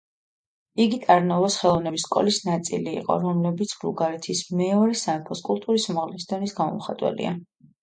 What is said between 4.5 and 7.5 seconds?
მეორე სამეფოს კულტურის უმაღლესი დონის გამომხატველია.